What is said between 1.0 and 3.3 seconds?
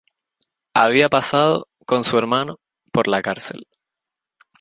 pasado, con su hermano, por la